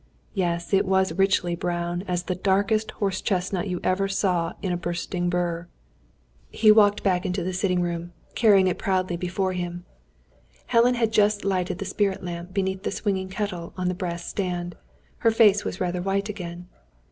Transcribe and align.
Yes, 0.33 0.73
it 0.73 0.87
was 0.87 1.11
as 1.11 1.17
richly 1.19 1.53
brown 1.55 2.01
as 2.07 2.23
the 2.23 2.33
darkest 2.33 2.89
horse 2.89 3.21
chestnut 3.21 3.67
you 3.67 3.79
ever 3.83 4.07
saw 4.07 4.53
in 4.63 4.71
a 4.71 4.75
bursting 4.75 5.29
bur! 5.29 5.67
He 6.49 6.71
walked 6.71 7.03
back 7.03 7.23
into 7.23 7.43
the 7.43 7.53
sitting 7.53 7.83
room, 7.83 8.11
carrying 8.33 8.65
it 8.65 8.79
proudly 8.79 9.15
before 9.15 9.53
him. 9.53 9.85
Helen 10.65 10.95
had 10.95 11.13
just 11.13 11.45
lighted 11.45 11.77
the 11.77 11.85
spirit 11.85 12.23
lamp 12.23 12.51
beneath 12.51 12.81
the 12.81 12.89
swinging 12.89 13.29
kettle 13.29 13.75
on 13.77 13.89
the 13.89 13.93
brass 13.93 14.25
stand. 14.27 14.75
Her 15.19 15.29
face 15.29 15.63
was 15.63 15.79
rather 15.79 16.01
white 16.01 16.29
again. 16.29 16.65